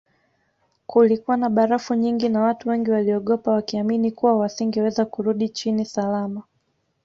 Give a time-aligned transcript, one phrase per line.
[0.87, 6.43] Kulikuwa na barafu nyingi na watu wengi waliogopa wakiamini kuwa wasingeweza kurudi chini salama